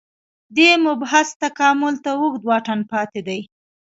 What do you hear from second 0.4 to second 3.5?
دې مبحث تکامل ته اوږد واټن پاتې دی